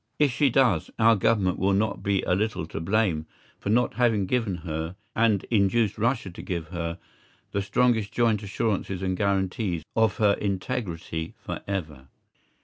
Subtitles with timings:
[0.17, 3.27] If she does, our Government will be not a little to blame
[3.59, 6.97] for not having given her, and induced Russia to give her,
[7.51, 12.07] the strongest joint assurances and guarantees of her integrity for ever.